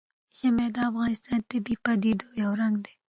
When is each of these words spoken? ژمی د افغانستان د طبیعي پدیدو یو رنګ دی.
ژمی 0.37 0.67
د 0.75 0.77
افغانستان 0.89 1.39
د 1.41 1.45
طبیعي 1.51 1.75
پدیدو 1.83 2.27
یو 2.41 2.51
رنګ 2.61 2.75
دی. 2.85 2.93